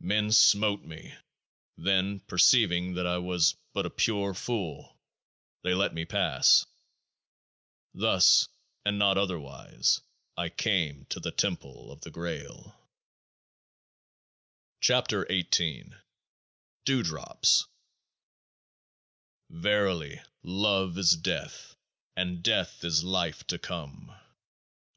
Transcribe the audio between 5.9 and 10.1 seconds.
me pass. Thus and not otherwise